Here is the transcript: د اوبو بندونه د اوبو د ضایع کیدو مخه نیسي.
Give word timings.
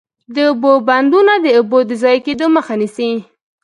د 0.33 0.35
اوبو 0.49 0.71
بندونه 0.87 1.33
د 1.45 1.47
اوبو 1.59 1.77
د 1.89 1.91
ضایع 2.01 2.21
کیدو 2.25 2.45
مخه 2.55 2.73
نیسي. 2.81 3.09